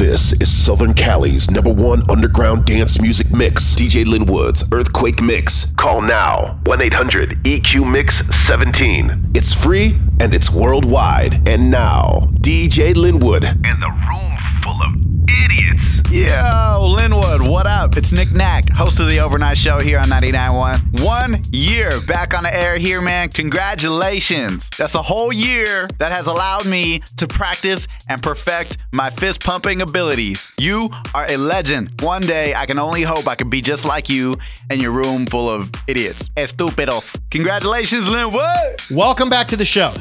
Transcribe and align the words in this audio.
This 0.00 0.32
is 0.40 0.50
Southern 0.50 0.94
Cali's 0.94 1.50
number 1.50 1.70
one 1.70 2.00
underground 2.08 2.64
dance 2.64 3.02
music 3.02 3.30
mix. 3.34 3.74
DJ 3.74 4.06
Lynnwood's 4.06 4.66
Earthquake 4.72 5.20
Mix. 5.20 5.74
Call 5.74 6.00
now 6.00 6.58
1 6.64 6.80
800 6.80 7.44
EQ 7.44 7.92
Mix 7.92 8.26
17. 8.34 9.32
It's 9.34 9.52
free 9.52 9.98
and 10.18 10.34
it's 10.34 10.50
worldwide. 10.50 11.46
And 11.46 11.70
now, 11.70 12.30
DJ 12.40 12.94
Lynnwood. 12.94 13.44
And 13.44 13.82
the 13.82 13.90
room 14.08 14.38
full 14.62 14.80
of 14.82 15.19
idiots. 15.44 15.98
Yo, 16.10 16.96
Lynnwood, 16.98 17.48
what 17.48 17.66
up? 17.66 17.96
It's 17.96 18.12
Nick 18.12 18.32
Knack, 18.32 18.68
host 18.70 18.98
of 18.98 19.08
the 19.08 19.20
Overnight 19.20 19.56
Show 19.56 19.78
here 19.78 19.98
on 19.98 20.06
99.1. 20.06 21.04
One 21.04 21.40
year 21.52 21.90
back 22.08 22.34
on 22.34 22.42
the 22.42 22.54
air 22.54 22.76
here, 22.78 23.00
man. 23.00 23.28
Congratulations. 23.28 24.68
That's 24.70 24.96
a 24.96 25.02
whole 25.02 25.32
year 25.32 25.88
that 25.98 26.10
has 26.12 26.26
allowed 26.26 26.66
me 26.66 27.00
to 27.16 27.26
practice 27.26 27.86
and 28.08 28.22
perfect 28.22 28.78
my 28.92 29.10
fist 29.10 29.44
pumping 29.44 29.82
abilities. 29.82 30.52
You 30.58 30.90
are 31.14 31.26
a 31.30 31.36
legend. 31.36 32.00
One 32.00 32.22
day, 32.22 32.54
I 32.54 32.66
can 32.66 32.78
only 32.78 33.02
hope 33.02 33.28
I 33.28 33.36
can 33.36 33.48
be 33.48 33.60
just 33.60 33.84
like 33.84 34.08
you 34.08 34.34
and 34.68 34.82
your 34.82 34.90
room 34.90 35.26
full 35.26 35.48
of 35.48 35.70
idiots. 35.86 36.28
Estupidos. 36.30 37.16
Congratulations, 37.30 38.08
Lynnwood. 38.08 38.94
Welcome 38.94 39.28
back 39.30 39.46
to 39.48 39.56
the 39.56 39.64
show. 39.64 39.92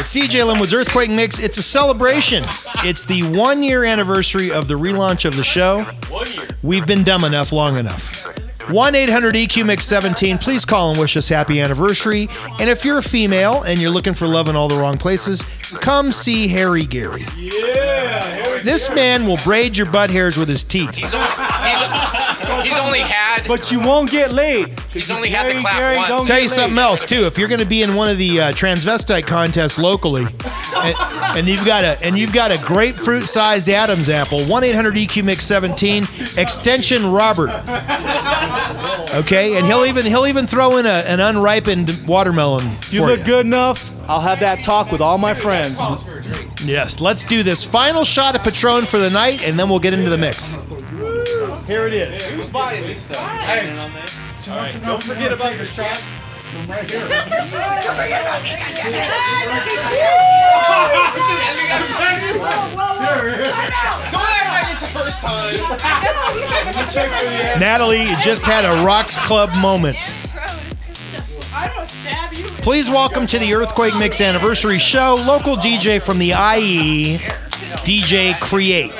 It's 0.00 0.16
DJ 0.16 0.50
Lynnwood's 0.50 0.72
Earthquake 0.72 1.10
Mix. 1.10 1.38
It's 1.38 1.58
a 1.58 1.62
celebration. 1.62 2.42
It's 2.78 3.04
the 3.04 3.22
one 3.36 3.62
year 3.62 3.84
anniversary 3.84 4.50
of 4.50 4.66
the 4.66 4.72
relaunch 4.76 5.26
of 5.26 5.36
the 5.36 5.44
show. 5.44 5.86
We've 6.62 6.86
been 6.86 7.04
dumb 7.04 7.22
enough 7.22 7.52
long 7.52 7.76
enough. 7.76 8.26
1 8.70 8.94
800 8.94 9.34
EQ 9.34 9.66
Mix 9.66 9.84
17. 9.84 10.38
Please 10.38 10.64
call 10.64 10.92
and 10.92 10.98
wish 10.98 11.18
us 11.18 11.28
happy 11.28 11.60
anniversary. 11.60 12.30
And 12.58 12.70
if 12.70 12.82
you're 12.82 12.96
a 12.96 13.02
female 13.02 13.62
and 13.64 13.78
you're 13.78 13.90
looking 13.90 14.14
for 14.14 14.26
love 14.26 14.48
in 14.48 14.56
all 14.56 14.68
the 14.68 14.78
wrong 14.78 14.96
places, 14.96 15.44
come 15.80 16.12
see 16.12 16.48
Harry 16.48 16.86
Gary. 16.86 17.26
Yeah, 17.36 18.62
This 18.64 18.88
man 18.94 19.26
will 19.26 19.36
braid 19.44 19.76
your 19.76 19.90
butt 19.92 20.08
hairs 20.08 20.38
with 20.38 20.48
his 20.48 20.64
teeth. 20.64 20.94
He's 20.94 21.12
only, 21.12 21.26
he's, 21.26 22.29
he's 22.62 22.78
only 22.78 23.00
had 23.00 23.46
But 23.48 23.70
you 23.70 23.80
won't 23.80 24.10
get 24.10 24.32
laid. 24.32 24.78
he's 24.92 25.10
only 25.10 25.28
had 25.30 25.46
the 25.46 25.52
Gary, 25.52 25.60
clap 25.62 25.76
Gary, 25.78 25.96
once. 25.96 26.08
don't 26.08 26.26
Tell 26.26 26.36
get 26.36 26.42
you 26.42 26.48
something 26.48 26.76
laid. 26.76 26.82
else 26.82 27.04
too. 27.04 27.26
If 27.26 27.38
you're 27.38 27.48
going 27.48 27.60
to 27.60 27.66
be 27.66 27.82
in 27.82 27.94
one 27.94 28.08
of 28.10 28.18
the 28.18 28.40
uh, 28.40 28.52
transvestite 28.52 29.26
contests 29.26 29.78
locally, 29.78 30.24
and, 30.76 30.94
and 31.38 31.48
you've 31.48 31.64
got 31.66 31.84
a 31.84 31.96
and 32.04 32.18
you've 32.18 32.32
got 32.32 32.50
a 32.52 32.58
grapefruit-sized 32.64 33.68
Adam's 33.68 34.08
apple, 34.08 34.42
one 34.44 34.64
eight 34.64 34.74
hundred 34.74 34.94
EQ 34.96 35.24
Mix 35.24 35.44
seventeen 35.44 36.04
extension 36.36 37.10
Robert. 37.10 37.50
Okay, 39.14 39.56
and 39.56 39.66
he'll 39.66 39.84
even 39.86 40.04
he'll 40.06 40.26
even 40.26 40.46
throw 40.46 40.76
in 40.76 40.86
a, 40.86 41.02
an 41.06 41.18
unripened 41.20 41.90
watermelon. 42.06 42.64
You 42.90 43.00
for 43.00 43.06
look 43.08 43.24
good 43.24 43.44
enough. 43.46 43.90
I'll 44.08 44.20
have 44.20 44.40
that 44.40 44.62
talk 44.64 44.90
with 44.92 45.00
all 45.00 45.18
my 45.18 45.34
friends. 45.34 45.78
Yes, 46.64 47.00
let's 47.00 47.24
do 47.24 47.42
this 47.42 47.64
final 47.64 48.04
shot 48.04 48.36
of 48.36 48.42
Patron 48.42 48.82
for 48.84 48.98
the 48.98 49.10
night, 49.10 49.46
and 49.46 49.58
then 49.58 49.68
we'll 49.68 49.78
get 49.80 49.94
into 49.94 50.10
the 50.10 50.18
mix. 50.18 50.52
Here 51.70 51.86
it 51.86 51.94
is. 51.94 52.26
Who's 52.26 52.48
buying 52.48 52.82
this 52.82 53.02
stuff? 53.02 53.20
All 53.20 53.26
right, 54.56 54.82
don't 54.84 55.00
forget 55.00 55.32
about 55.32 55.54
your 55.54 55.64
shot. 55.64 56.02
Natalie 67.60 68.06
just 68.20 68.44
had 68.44 68.64
a 68.64 68.84
Rocks 68.84 69.16
Club 69.18 69.50
moment. 69.60 69.96
Please 72.62 72.90
welcome 72.90 73.28
to 73.28 73.38
the 73.38 73.54
Earthquake 73.54 73.96
Mix 73.96 74.20
Anniversary 74.20 74.80
Show, 74.80 75.14
local 75.24 75.54
DJ 75.54 76.02
from 76.02 76.18
the 76.18 76.30
IE, 76.30 77.18
DJ 77.84 78.32
Cre8. 78.32 78.99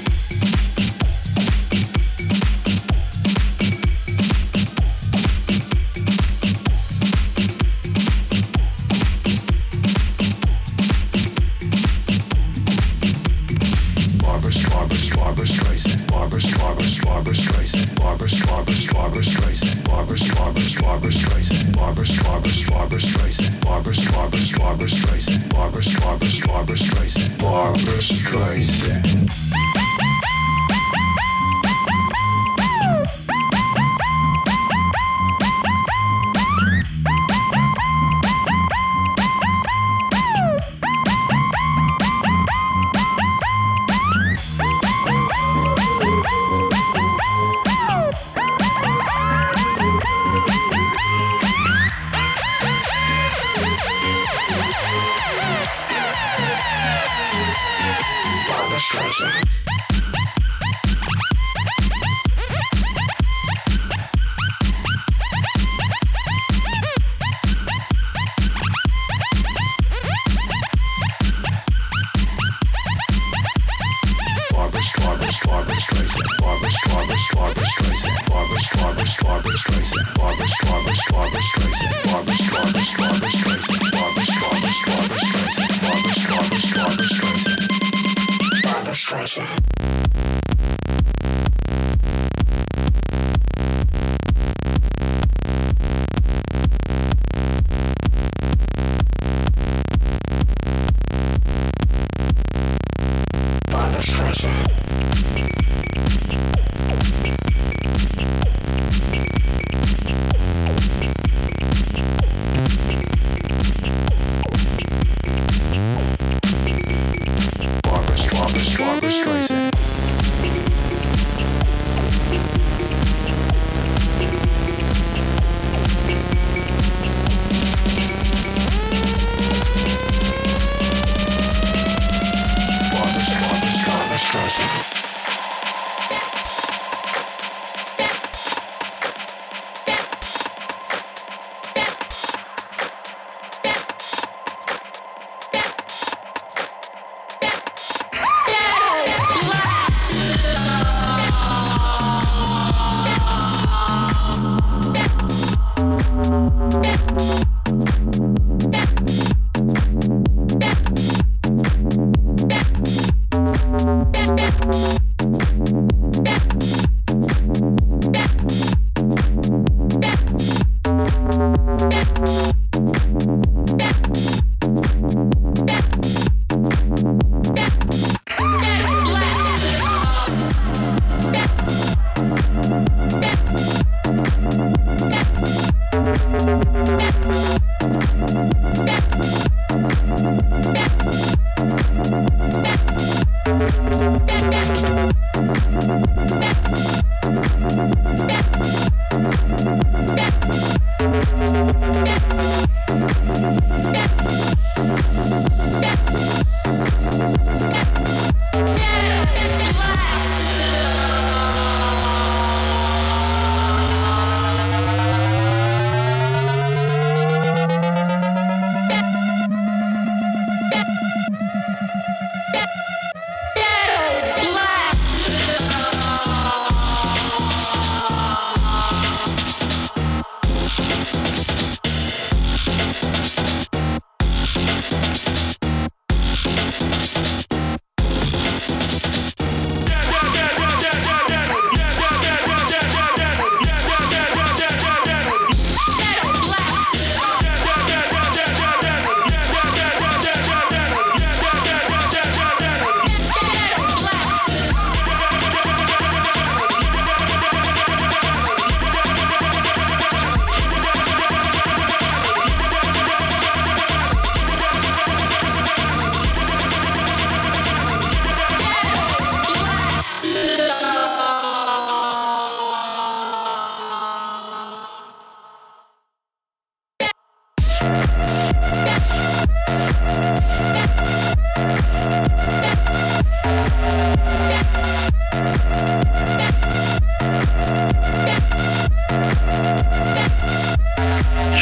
Barbra, 26.11 26.27
Barbra, 26.45 26.75
Streisand. 26.75 27.37
Barbra 27.37 28.01
Streisand. 28.01 29.40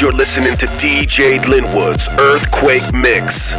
You're 0.00 0.12
listening 0.12 0.56
to 0.56 0.66
DJ 0.78 1.38
Lynnwood's 1.40 2.08
Earthquake 2.18 2.90
Mix. 2.94 3.54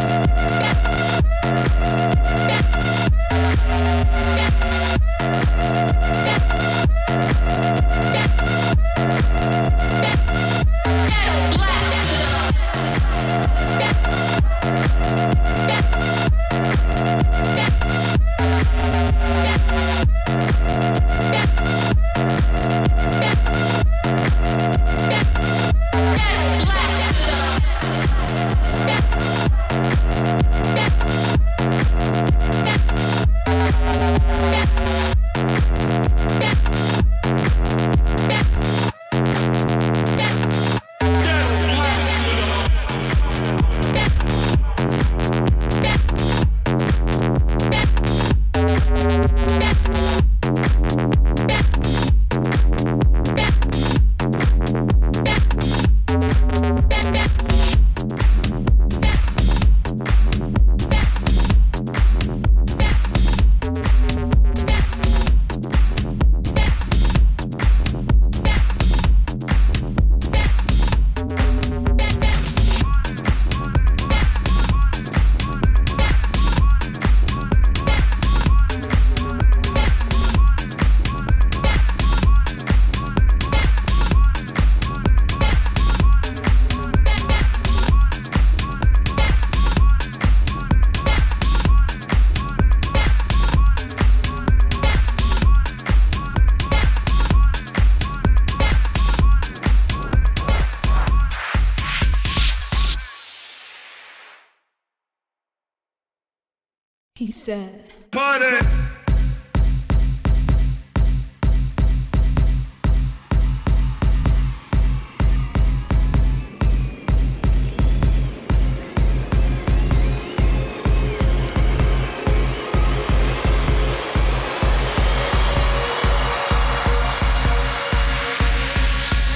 Said, 107.31 107.85
Party. 108.11 108.45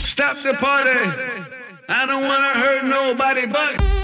Stop 0.04 0.38
the 0.44 0.54
party. 0.56 0.90
I 1.88 2.06
don't 2.06 2.24
want 2.28 2.54
to 2.54 2.60
hurt 2.60 2.84
nobody 2.84 3.46
but. 3.46 3.95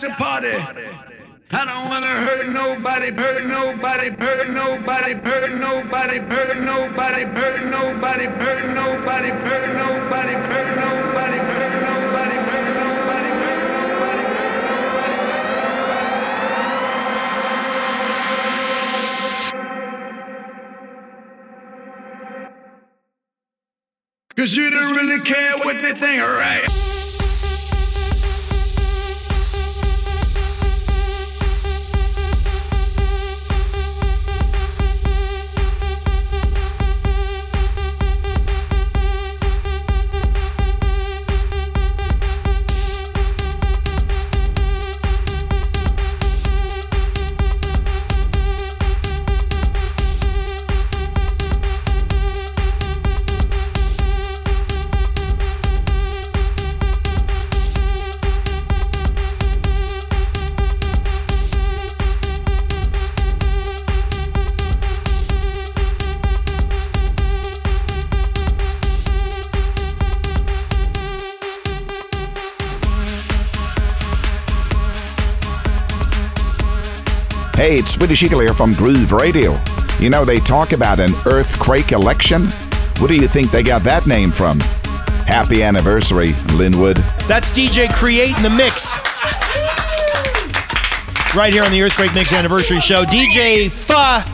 The 0.00 0.10
party. 0.10 0.48
I 1.50 1.64
don't 1.64 1.88
wanna 1.88 2.06
hurt 2.06 2.48
nobody, 2.48 3.12
hurt 3.12 3.46
nobody, 3.46 4.10
hurt 4.10 4.50
nobody, 4.50 5.14
hurt 5.14 5.52
nobody, 5.52 6.18
hurt 6.18 6.18
nobody, 6.18 6.18
hurt 6.18 6.60
nobody, 6.60 7.24
hurt 7.24 7.64
nobody, 7.64 8.24
hurt 8.26 8.74
nobody, 8.74 9.28
hurt 9.28 9.74
nobody, 9.74 9.74
hurt 9.74 9.76
nobody, 9.76 10.32
hurt 10.32 10.76
nobody, 10.76 11.44
hurt 11.44 11.76
Cause 24.36 24.54
you 24.54 24.68
don't 24.68 24.94
really 24.94 25.24
care 25.24 25.56
what 25.56 25.80
they 25.80 25.94
think, 25.94 26.22
alright? 26.22 26.85
Hey, 77.66 77.78
it's 77.78 77.94
Swedish 77.94 78.22
Eagle 78.22 78.38
here 78.38 78.52
from 78.52 78.70
Groove 78.74 79.10
Radio. 79.10 79.58
You 79.98 80.08
know, 80.08 80.24
they 80.24 80.38
talk 80.38 80.70
about 80.70 81.00
an 81.00 81.10
earthquake 81.26 81.90
election. 81.90 82.42
What 82.98 83.08
do 83.08 83.16
you 83.16 83.26
think 83.26 83.50
they 83.50 83.64
got 83.64 83.82
that 83.82 84.06
name 84.06 84.30
from? 84.30 84.60
Happy 85.26 85.64
anniversary, 85.64 86.28
Lynnwood. 86.54 86.94
That's 87.26 87.50
DJ 87.50 87.86
Cre8 87.86 88.36
in 88.36 88.42
the 88.44 88.50
Mix. 88.50 88.94
Right 91.34 91.52
here 91.52 91.64
on 91.64 91.72
the 91.72 91.82
Earthquake 91.82 92.14
Mix 92.14 92.32
Anniversary 92.32 92.78
Show. 92.78 93.02
DJ 93.02 93.68
Fa 93.68 94.24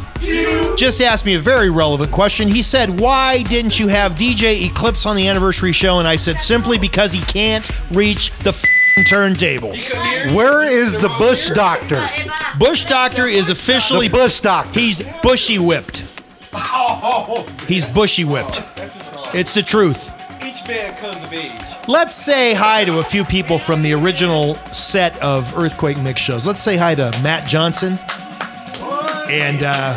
just 0.76 1.00
asked 1.00 1.24
me 1.24 1.34
a 1.34 1.40
very 1.40 1.70
relevant 1.70 2.12
question. 2.12 2.48
He 2.48 2.60
said, 2.60 3.00
Why 3.00 3.44
didn't 3.44 3.80
you 3.80 3.88
have 3.88 4.14
DJ 4.14 4.66
Eclipse 4.66 5.06
on 5.06 5.16
the 5.16 5.26
anniversary 5.26 5.72
show? 5.72 6.00
And 6.00 6.06
I 6.06 6.16
said, 6.16 6.38
Simply 6.38 6.76
because 6.76 7.14
he 7.14 7.22
can't 7.22 7.66
reach 7.92 8.30
the 8.40 8.50
f***ing 8.50 8.81
turntables. 9.08 9.92
Where 10.34 10.62
is 10.68 10.92
the 10.92 11.08
Bush 11.18 11.50
Doctor? 11.50 12.06
Bush 12.58 12.84
Doctor 12.84 13.26
is 13.26 13.50
officially. 13.50 14.08
The 14.08 14.16
Bush 14.16 14.40
Doctor. 14.40 14.78
He's 14.78 15.06
bushy 15.22 15.58
whipped. 15.58 16.00
He's 17.66 17.90
bushy 17.92 18.24
whipped. 18.24 18.62
It's 19.34 19.54
the 19.54 19.62
truth. 19.62 20.10
Each 20.44 20.68
man 20.68 20.94
comes 20.96 21.22
of 21.22 21.32
age. 21.32 21.88
Let's 21.88 22.14
say 22.14 22.54
hi 22.54 22.84
to 22.84 22.98
a 22.98 23.02
few 23.02 23.24
people 23.24 23.58
from 23.58 23.82
the 23.82 23.94
original 23.94 24.54
set 24.54 25.20
of 25.22 25.56
Earthquake 25.56 26.00
Mix 26.02 26.20
shows. 26.20 26.46
Let's 26.46 26.62
say 26.62 26.76
hi 26.76 26.94
to 26.94 27.10
Matt 27.22 27.48
Johnson. 27.48 27.94
And 29.30 29.62
uh, 29.62 29.96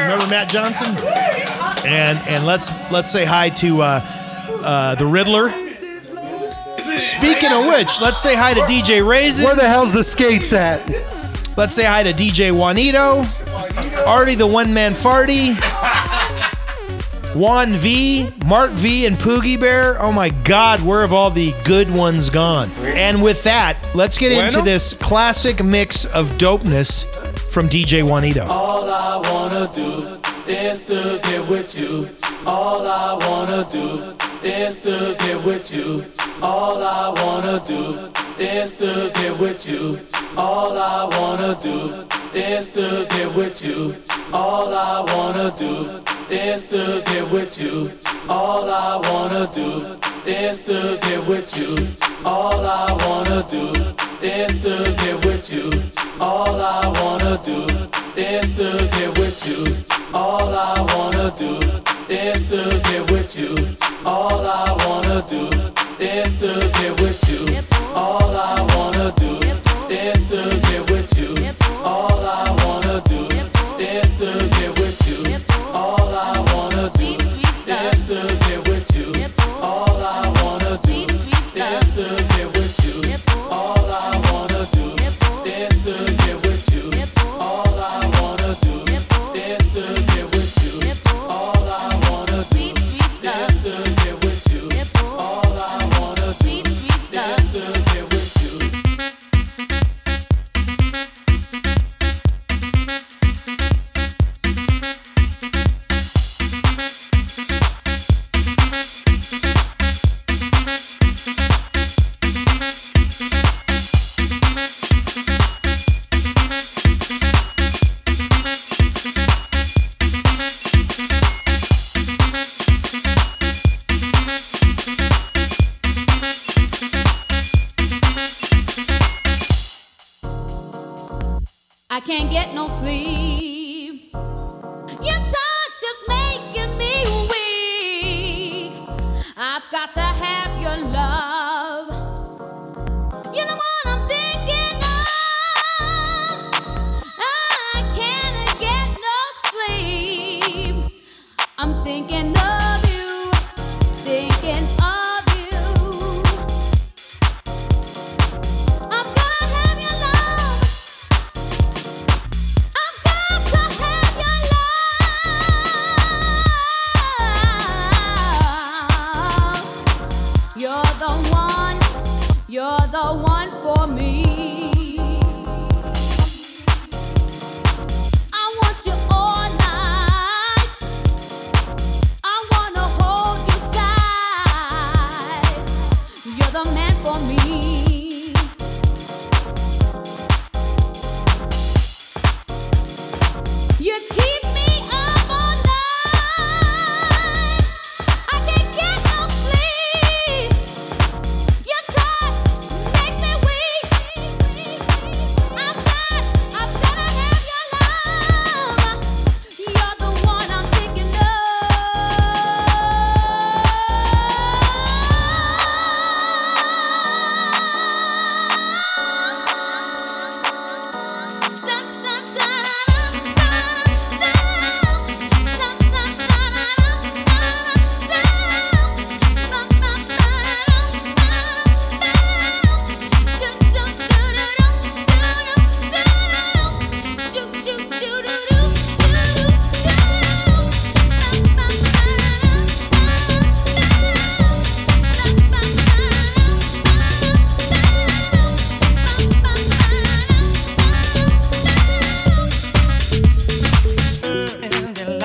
remember 0.00 0.26
Matt 0.26 0.48
Johnson? 0.50 0.88
And 1.86 2.18
and 2.28 2.44
let's 2.44 2.90
let's 2.90 3.10
say 3.10 3.24
hi 3.24 3.50
to 3.50 3.82
uh, 3.82 4.00
uh, 4.64 4.94
the 4.96 5.06
Riddler. 5.06 5.52
Speaking 7.18 7.52
of 7.52 7.66
which, 7.66 8.00
let's 8.00 8.22
say 8.22 8.36
hi 8.36 8.54
to 8.54 8.60
DJ 8.60 9.06
Raisin. 9.06 9.44
Where 9.44 9.56
the 9.56 9.66
hell's 9.66 9.92
the 9.92 10.04
skates 10.04 10.52
at? 10.52 10.88
Let's 11.56 11.74
say 11.74 11.84
hi 11.84 12.04
to 12.04 12.12
DJ 12.12 12.52
Juanito, 12.52 13.24
Artie 14.06 14.36
the 14.36 14.46
One 14.46 14.72
Man 14.72 14.92
Farty, 14.92 15.56
Juan 17.34 17.72
V, 17.72 18.28
Mark 18.46 18.70
V, 18.70 19.06
and 19.06 19.16
Poogie 19.16 19.58
Bear. 19.58 20.00
Oh 20.00 20.12
my 20.12 20.28
God, 20.44 20.80
where 20.84 21.00
have 21.00 21.12
all 21.12 21.30
the 21.30 21.52
good 21.64 21.92
ones 21.92 22.30
gone? 22.30 22.70
And 22.86 23.20
with 23.20 23.42
that, 23.42 23.90
let's 23.96 24.16
get 24.16 24.30
into 24.30 24.62
this 24.62 24.94
classic 24.94 25.64
mix 25.64 26.04
of 26.04 26.26
dopeness 26.38 27.04
from 27.50 27.66
DJ 27.66 28.08
Juanito. 28.08 28.46
All 28.46 28.88
I 28.88 29.16
wanna 29.28 29.68
do 29.74 30.20
is 30.46 30.84
to 30.84 31.18
get 31.28 31.48
with 31.50 31.76
you. 31.76 32.08
All 32.46 32.86
I 32.86 33.14
wanna 33.26 33.66
do 33.68 34.14
is 34.46 34.78
to 34.84 35.16
get 35.18 35.44
with 35.44 35.74
you. 35.74 36.04
All 36.40 36.80
I 36.80 37.12
wanna 37.16 37.60
do 37.66 38.12
is 38.38 38.74
to 38.74 39.10
get 39.14 39.40
with 39.40 39.68
you. 39.68 39.98
All 40.36 40.78
I 40.78 41.04
wanna 41.18 41.58
do 41.60 42.06
is 42.32 42.68
to 42.74 43.06
get 43.10 43.34
with 43.34 43.64
you. 43.64 43.96
All 44.32 44.72
I 44.72 45.04
wanna 45.12 45.52
do 45.58 46.00
is 46.30 46.66
to 46.66 47.02
get 47.06 47.28
with 47.32 47.60
you. 47.60 47.90
All 48.28 48.70
I 48.70 49.00
wanna 49.10 49.50
do 49.52 49.98
is 50.26 50.62
to 50.62 50.98
get 51.02 51.26
with 51.26 51.56
you. 51.58 51.74
All 52.24 52.64
I 52.64 52.92
wanna 53.04 53.44
do 53.50 53.72
is 54.22 54.62
to 54.62 54.94
get 55.02 55.26
with 55.26 55.52
you. 55.52 55.70
All 56.20 56.60
I 56.60 56.86
wanna 57.00 57.40
do 57.42 57.66
is 58.16 58.56
to 58.58 58.88
get 58.94 59.10
with 59.18 59.42
you. 59.48 59.64
All 60.14 60.54
I 60.54 60.86
wanna 60.94 61.32
do 61.36 61.58
is 62.08 62.48
to 62.50 62.78
get 62.88 63.10
with 63.10 63.36
you. 63.36 63.56
All 64.06 64.46
I 64.46 64.76
wanna 64.86 65.24
do 65.28 65.87
is 66.00 66.40
to 66.40 66.70
get 66.78 67.00
with 67.00 67.20
you. 67.28 67.58
All 67.94 68.30
I 68.36 68.62
wanna 68.76 69.12
do 69.16 69.40
is 69.90 70.30
to 70.30 70.60
get 70.68 70.90
with 70.90 71.18
you. 71.18 71.34
All 71.84 72.24
I 72.24 72.54
wanna 72.64 73.02
do 73.06 73.26
is 73.78 74.08
to 74.20 74.48
get 74.60 74.77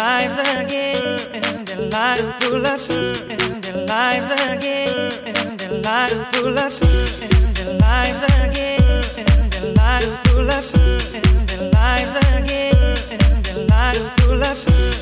lives 0.04 0.38
again. 0.38 1.18
Their 1.66 1.82
lives 1.96 2.24
full 2.40 2.66
of 2.72 2.82
their 3.64 3.86
lives 3.88 4.32
again. 4.32 5.12
Their 5.60 5.76
lives 5.88 6.16
full 6.32 6.60
of 6.64 6.74
their 7.58 7.72
lives 7.86 8.22
again. 8.44 8.84
Their 9.54 9.68
lives 9.80 10.12
full 10.26 10.50
of 10.58 10.66
their 11.48 11.72
lives 11.78 12.16
again. 12.36 12.76
Their 13.46 13.66
lives 13.72 14.04
full 14.18 14.44
of 14.44 14.93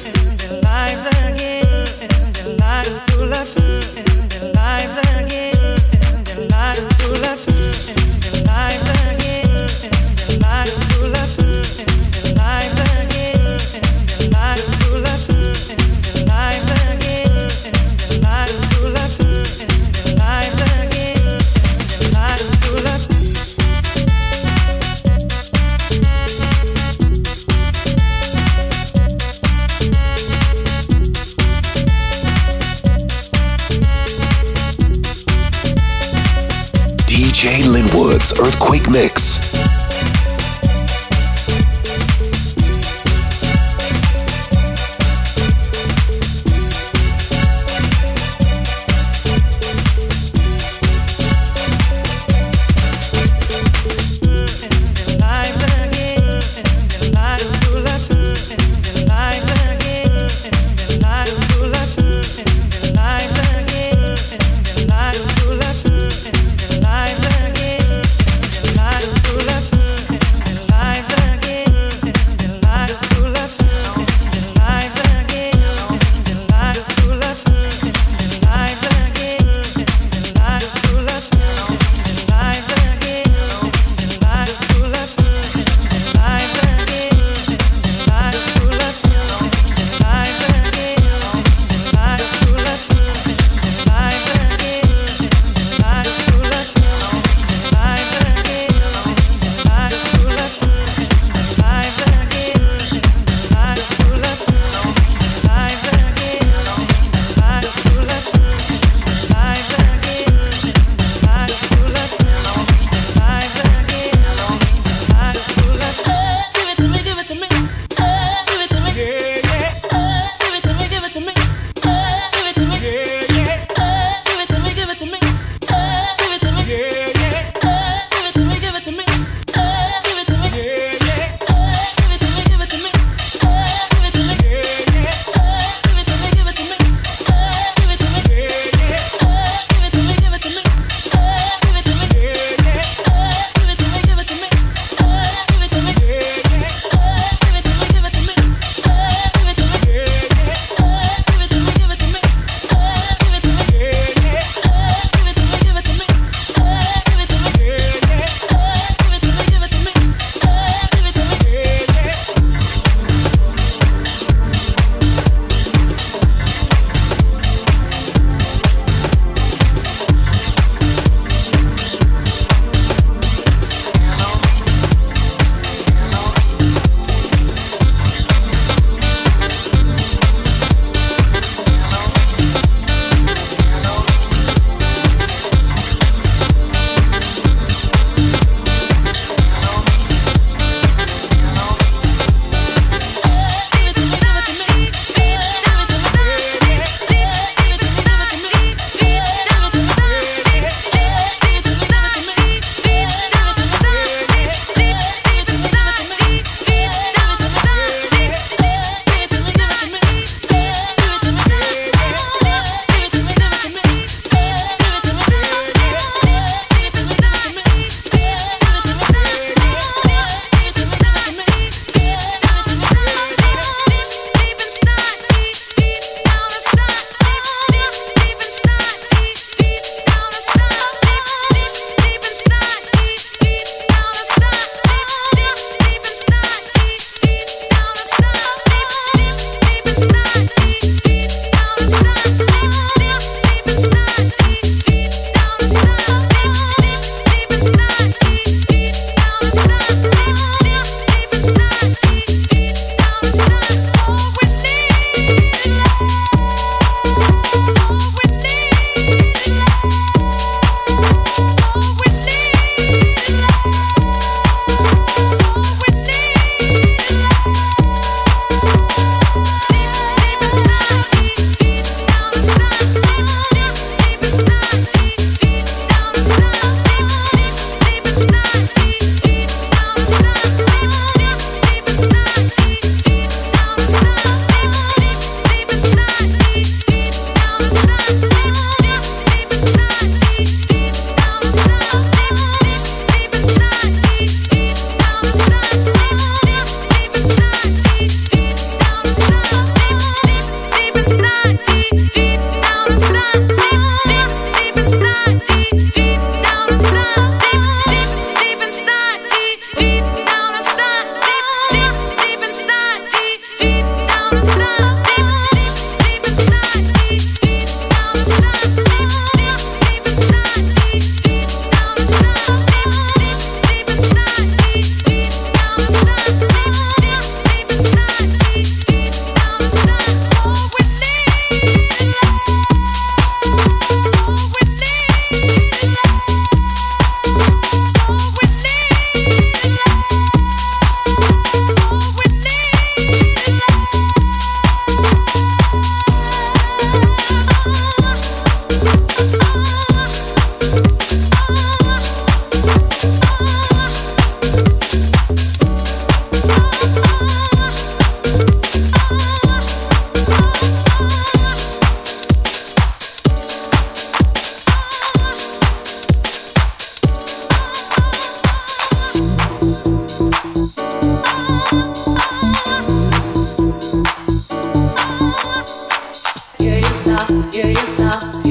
Mix. 38.91 39.30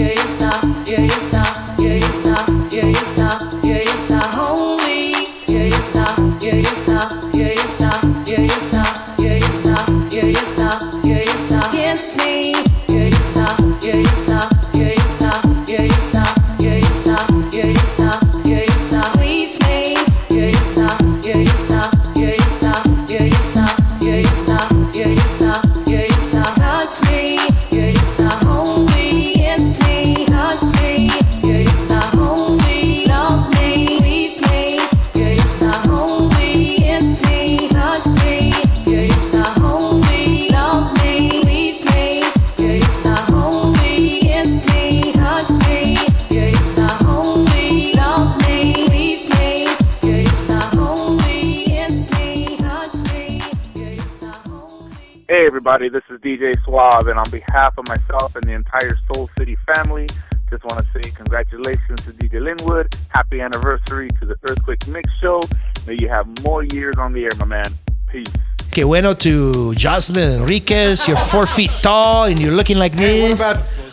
yeah, 0.00 0.29
is 56.10 56.20
DJ 56.20 56.54
Suave, 56.64 57.06
and 57.08 57.18
on 57.18 57.30
behalf 57.30 57.76
of 57.78 57.86
myself 57.88 58.34
and 58.36 58.44
the 58.44 58.52
entire 58.52 58.96
Soul 59.12 59.30
City 59.38 59.56
family, 59.74 60.06
just 60.50 60.64
want 60.64 60.84
to 60.84 60.86
say 60.92 61.10
congratulations 61.10 62.00
to 62.02 62.12
DJ 62.12 62.40
Lynnwood. 62.40 62.92
Happy 63.08 63.40
anniversary 63.40 64.08
to 64.20 64.26
the 64.26 64.36
Earthquake 64.48 64.86
Mix 64.88 65.10
Show. 65.20 65.40
May 65.86 65.96
you 66.00 66.08
have 66.08 66.26
more 66.42 66.64
years 66.64 66.96
on 66.98 67.12
the 67.12 67.24
air, 67.24 67.30
my 67.38 67.46
man. 67.46 67.64
Peace. 68.08 68.26
Que 68.72 68.84
bueno 68.84 69.14
to 69.14 69.74
Jocelyn 69.74 70.40
Enriquez. 70.40 71.06
You're 71.08 71.16
four 71.16 71.46
feet 71.46 71.70
tall 71.82 72.24
and 72.24 72.38
you're 72.38 72.52
looking 72.52 72.78
like 72.78 72.96
this. 72.96 73.40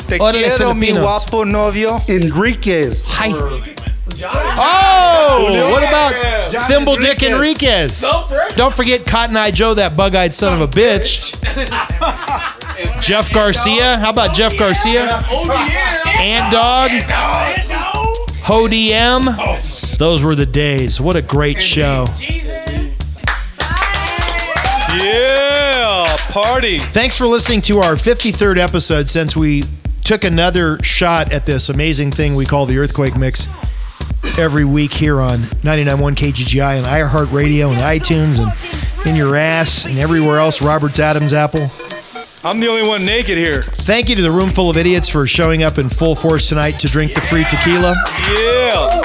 Te 0.08 0.18
Órale, 0.20 0.56
quiero, 0.56 0.74
mi 0.74 0.92
guapo 0.94 1.44
novio. 1.44 2.02
Enriquez. 2.08 3.06
Hi. 3.08 3.87
Oh, 4.24 5.70
what 5.72 5.84
about 5.84 6.64
Thimble 6.68 6.96
Dick 6.96 7.22
Enriquez? 7.24 8.02
Don't 8.56 8.76
forget 8.76 9.06
Cotton 9.06 9.38
Eye 9.38 9.52
Joe, 9.52 9.74
that 9.76 9.96
bug 9.96 10.16
eyed 10.16 10.34
son 10.34 10.54
of 10.54 10.62
a 10.62 10.68
bitch. 10.68 11.38
Jeff 13.02 13.32
Garcia. 13.32 13.98
How 13.98 14.10
about 14.10 14.34
Jeff 14.34 14.58
Garcia? 14.58 15.24
Ant 16.20 16.52
Dog. 16.52 16.92
Ho 18.44 18.68
DM. 18.68 19.98
Those 19.98 20.24
were 20.24 20.36
the 20.36 20.46
days. 20.46 21.02
What 21.02 21.16
a 21.16 21.22
great 21.22 21.62
show. 21.62 22.06
Yeah, 25.04 26.16
party. 26.30 26.80
Thanks 26.80 27.18
for 27.18 27.28
listening 27.28 27.62
to 27.62 27.80
our 27.80 27.94
53rd 27.94 28.58
episode 28.58 29.08
since 29.10 29.36
we 29.36 29.64
took 30.04 30.24
another 30.24 30.82
shot 30.82 31.32
at 31.34 31.46
this 31.46 31.70
amazing 31.70 32.12
thing 32.12 32.36
we 32.36 32.46
call 32.46 32.66
the 32.66 32.78
Earthquake 32.78 33.18
Mix 33.18 33.48
every 34.38 34.66
week 34.66 34.94
here 34.94 35.20
on 35.20 35.40
99.1 35.40 36.16
KGGI 36.16 36.78
and 36.78 36.86
iHeartRadio 36.86 37.72
and 37.72 37.82
iTunes 37.82 38.40
and 38.40 39.08
in 39.08 39.16
your 39.16 39.36
ass 39.36 39.86
and 39.86 39.98
everywhere 39.98 40.40
else, 40.40 40.62
Robert's 40.62 41.00
Adams 41.00 41.34
Apple. 41.34 41.70
I'm 42.44 42.60
the 42.60 42.68
only 42.68 42.88
one 42.88 43.06
naked 43.06 43.38
here. 43.38 43.64
Thank 43.64 44.10
you 44.10 44.16
to 44.16 44.22
the 44.22 44.32
room 44.32 44.50
full 44.50 44.70
of 44.70 44.78
idiots 44.78 45.10
for 45.10 45.26
showing 45.28 45.64
up 45.64 45.78
in 45.78 45.90
full 45.90 46.16
force 46.16 46.50
tonight 46.50 46.80
to 46.80 46.88
drink 46.88 47.14
the 47.14 47.22
free 47.22 47.44
tequila. 47.44 47.96
Yeah. 48.32 49.02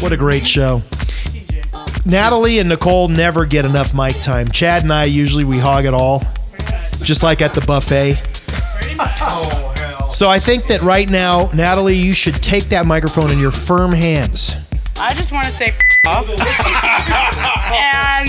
What 0.00 0.12
a 0.12 0.16
great 0.16 0.46
show. 0.46 0.82
Natalie 2.04 2.58
and 2.58 2.68
Nicole 2.68 3.08
never 3.08 3.44
get 3.44 3.64
enough 3.64 3.94
mic 3.94 4.20
time. 4.20 4.48
Chad 4.48 4.82
and 4.82 4.92
I 4.92 5.04
usually 5.04 5.44
we 5.44 5.58
hog 5.58 5.84
it 5.84 5.94
all, 5.94 6.22
just 7.02 7.22
like 7.22 7.42
at 7.42 7.54
the 7.54 7.60
buffet. 7.60 8.22
So 10.10 10.28
I 10.28 10.38
think 10.38 10.66
that 10.66 10.82
right 10.82 11.08
now, 11.08 11.50
Natalie, 11.54 11.96
you 11.96 12.12
should 12.12 12.34
take 12.34 12.64
that 12.70 12.86
microphone 12.86 13.30
in 13.30 13.38
your 13.38 13.50
firm 13.50 13.92
hands. 13.92 14.54
I 14.98 15.14
just 15.14 15.30
want 15.32 15.44
to 15.46 15.52
say 15.52 15.68
off. 16.08 16.28
and 16.28 16.38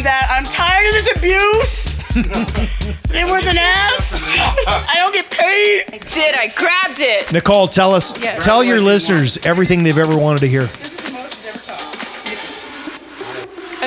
that 0.06 0.28
I'm 0.30 0.44
tired 0.44 0.86
of 0.88 0.94
this 0.94 1.10
abuse. 1.18 2.00
it 3.12 3.32
was 3.32 3.48
an 3.48 3.58
ass. 3.58 4.32
I 4.68 4.96
don't 4.98 5.14
get 5.14 5.32
paid. 5.32 5.86
I 5.94 5.98
did. 6.14 6.36
I 6.38 6.48
grabbed 6.56 7.00
it. 7.00 7.32
Nicole, 7.32 7.68
tell 7.68 7.94
us, 7.94 8.22
Yes. 8.22 8.44
tell 8.44 8.64
your 8.64 8.82
listeners 8.82 9.38
everything 9.46 9.84
they've 9.84 9.98
ever 9.98 10.18
wanted 10.18 10.40
to 10.42 10.48
hear. 10.48 10.70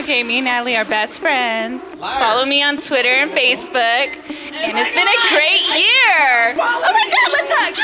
Okay, 0.02 0.22
me 0.24 0.38
and 0.38 0.44
Natalie 0.46 0.76
are 0.76 0.84
best 0.84 1.20
friends. 1.20 1.94
Follow 1.94 2.44
me 2.44 2.60
on 2.62 2.76
Twitter 2.76 3.08
and 3.08 3.30
Facebook. 3.30 4.08
And 4.64 4.76
it's 4.78 4.94
been 4.94 5.06
a 5.06 5.20
great 5.30 5.62
year. 5.78 6.54
Oh 6.58 6.80
my 6.82 7.10
God, 7.14 7.30
let's 7.32 7.52
hug. 7.54 7.74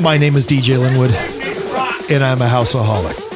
My 0.00 0.16
name 0.16 0.36
is 0.36 0.46
DJ 0.46 0.78
Lynnwood, 0.78 1.10
and 2.10 2.24
I'm 2.24 2.40
a 2.40 2.48
houseaholic. 2.48 3.26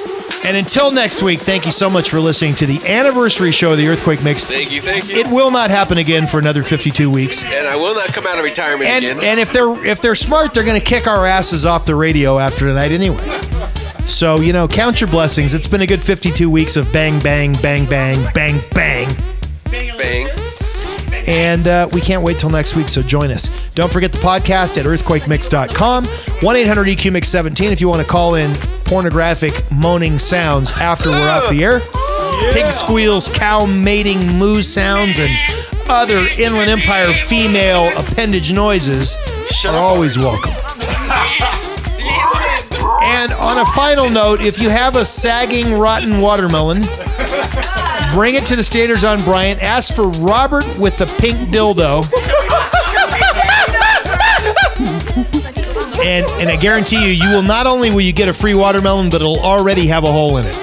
And 0.47 0.57
until 0.57 0.91
next 0.93 1.23
week, 1.23 1.41
thank 1.41 1.65
you 1.67 1.73
so 1.73 1.89
much 1.91 2.09
for 2.11 2.21
listening 2.21 2.55
to 2.57 2.67
the 2.67 2.79
anniversary 2.87 3.51
show 3.51 3.73
of 3.73 3.79
the 3.79 3.87
Earthquake 3.89 4.23
Mix. 4.23 4.45
Thank 4.47 4.71
you, 4.73 4.81
thank 4.81 5.09
you. 5.09 5.17
It 5.17 5.27
will 5.29 5.51
not 5.51 5.71
happen 5.71 5.99
again 5.99 6.27
for 6.27 6.39
another 6.39 6.63
52 6.63 7.11
weeks. 7.11 7.43
and 7.45 7.67
I 7.67 7.77
will 7.77 7.95
not 7.95 8.09
come 8.09 8.27
out 8.27 8.39
of 8.39 8.45
retirement 8.45 8.89
And 8.89 9.05
again. 9.05 9.21
and 9.25 9.41
if 9.41 9.53
they're 9.53 9.85
if 9.87 10.01
they're 10.01 10.15
smart, 10.15 10.55
they're 10.55 10.65
going 10.65 10.79
to 10.81 10.85
kick 10.85 11.07
our 11.07 11.27
asses 11.27 11.67
off 11.67 11.85
the 11.87 11.95
radio 11.95 12.39
after 12.39 12.67
tonight 12.67 12.93
anyway. 12.93 13.19
So 14.07 14.41
you 14.41 14.53
know, 14.53 14.69
count 14.69 15.01
your 15.01 15.11
blessings. 15.11 15.55
It's 15.55 15.69
been 15.69 15.83
a 15.83 15.87
good 15.87 16.03
52 16.03 16.49
weeks 16.51 16.77
of 16.77 16.93
bang 16.93 17.19
bang 17.21 17.53
bang 17.63 17.87
bang 17.87 18.19
bang 18.35 18.61
bang. 18.73 19.09
Bang. 19.71 20.29
And 21.27 21.67
uh, 21.67 21.89
we 21.93 22.01
can't 22.01 22.23
wait 22.23 22.39
till 22.39 22.51
next 22.51 22.77
week, 22.77 22.89
so 22.89 23.03
join 23.03 23.31
us. 23.31 23.49
Don't 23.71 23.91
forget 23.91 24.13
the 24.13 24.19
podcast 24.19 24.79
at 24.79 24.85
earthquakemix.com. 24.85 26.05
1 26.05 26.57
800 26.57 26.85
EQ 26.85 27.13
Mix 27.13 27.29
17 27.29 27.73
if 27.73 27.81
you 27.81 27.89
want 27.89 28.03
to 28.03 28.07
call 28.07 28.35
in 28.35 28.53
pornographic 28.85 29.53
moaning 29.73 30.19
sounds 30.19 30.73
after 30.73 31.11
we're 31.11 31.29
off 31.29 31.49
the 31.49 31.65
air. 31.65 31.81
Pig 32.53 32.73
squeals, 32.73 33.29
cow 33.31 33.65
mating, 33.65 34.19
moo 34.39 34.61
sounds, 34.61 35.19
and 35.19 35.33
other 35.89 36.27
Inland 36.39 36.71
Empire 36.71 37.13
female 37.13 37.91
appendage 37.99 38.53
noises 38.53 39.17
are 39.67 39.77
always 39.77 40.19
welcome. 40.19 40.53
And 43.15 43.33
on 43.35 43.59
a 43.59 43.65
final 43.67 44.11
note, 44.11 44.41
if 44.41 44.61
you 44.61 44.69
have 44.71 44.97
a 44.97 45.05
sagging, 45.05 45.79
rotten 45.79 46.21
watermelon, 46.21 46.81
bring 48.13 48.35
it 48.35 48.45
to 48.47 48.57
the 48.57 48.63
Staters 48.65 49.05
on 49.05 49.23
Bryant. 49.23 49.63
Ask 49.63 49.95
for 49.95 50.09
Robert 50.09 50.65
with 50.81 50.99
the 50.99 51.07
pink 51.21 51.39
dildo. 51.51 52.03
And, 56.05 56.27
and 56.41 56.51
I 56.51 56.57
guarantee 56.61 57.03
you, 57.03 57.13
you 57.13 57.35
will 57.35 57.43
not 57.43 57.67
only 57.67 57.91
will 57.91 58.01
you 58.03 58.13
get 58.13 58.29
a 58.29 58.35
free 58.35 58.55
watermelon, 58.55 59.11
but 59.11 59.23
it'll 59.23 59.41
already 59.41 59.87
have 59.87 60.05
a 60.05 60.13
hole 60.13 60.37
in 60.37 60.45
it. 60.47 60.55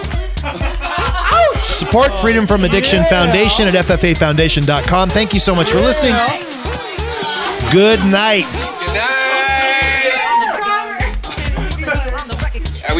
Support 1.63 2.11
Freedom 2.11 2.45
from 2.45 2.63
Addiction 2.63 3.03
Foundation 3.05 3.65
at 3.67 3.73
FFAfoundation.com. 3.73 5.09
Thank 5.09 5.33
you 5.33 5.39
so 5.39 5.55
much 5.55 5.71
for 5.71 5.79
listening. 5.79 6.13
Good 7.71 7.99
night. 8.05 8.70